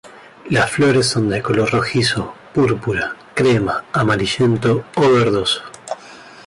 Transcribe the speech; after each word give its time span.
Las 0.49 0.71
flores 0.71 1.05
son 1.05 1.29
de 1.29 1.43
color 1.43 1.69
rojizo, 1.69 2.33
púrpura, 2.55 3.15
crema, 3.35 3.83
amarillento 3.93 4.83
o 4.95 5.11
verdoso. 5.11 5.61